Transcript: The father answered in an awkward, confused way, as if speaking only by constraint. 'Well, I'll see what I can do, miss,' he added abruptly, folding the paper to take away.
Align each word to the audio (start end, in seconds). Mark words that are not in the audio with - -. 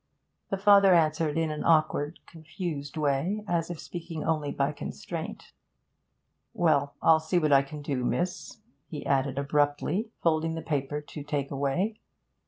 The 0.49 0.57
father 0.57 0.95
answered 0.95 1.37
in 1.37 1.51
an 1.51 1.63
awkward, 1.63 2.17
confused 2.25 2.97
way, 2.97 3.43
as 3.47 3.69
if 3.69 3.79
speaking 3.79 4.23
only 4.23 4.51
by 4.51 4.71
constraint. 4.71 5.51
'Well, 6.55 6.95
I'll 7.03 7.19
see 7.19 7.37
what 7.37 7.53
I 7.53 7.61
can 7.61 7.83
do, 7.83 8.03
miss,' 8.03 8.57
he 8.87 9.05
added 9.05 9.37
abruptly, 9.37 10.09
folding 10.23 10.55
the 10.55 10.63
paper 10.63 11.01
to 11.01 11.21
take 11.23 11.51
away. 11.51 11.99